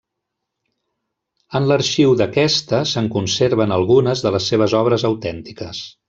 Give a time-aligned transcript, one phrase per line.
[1.59, 5.83] En l'arxiu d'aquesta se'n conserven algunes de les seves obres autèntiques.